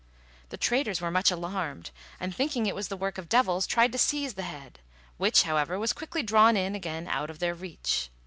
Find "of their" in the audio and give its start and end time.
7.29-7.53